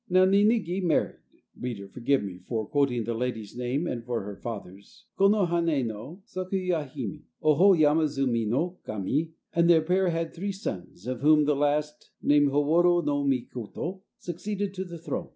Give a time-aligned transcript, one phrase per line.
[0.09, 1.19] Now Ninigi married
[1.55, 7.25] (reader, forgive me for quoting the lady's name and her father's) Konohaneno sakuyahime, the daughter
[7.43, 13.05] of Ohoyamazumino Kami, and the pair had three sons, of whom the last named Howori
[13.05, 15.29] no Mikoto succeeded to the throne.